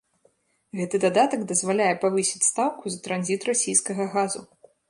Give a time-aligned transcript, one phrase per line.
[0.79, 4.41] Гэты дадатак дазваляе павысіць стаўку за транзіт расійскага газу.